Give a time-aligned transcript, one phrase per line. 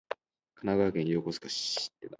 [0.55, 1.91] 神奈川県横須賀市